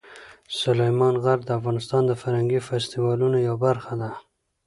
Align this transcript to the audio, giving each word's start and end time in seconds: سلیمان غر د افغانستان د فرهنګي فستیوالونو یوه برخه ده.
سلیمان 0.61 1.15
غر 1.23 1.39
د 1.45 1.49
افغانستان 1.59 2.01
د 2.05 2.11
فرهنګي 2.21 2.59
فستیوالونو 2.67 3.37
یوه 3.47 3.59
برخه 3.65 3.93
ده. 4.01 4.11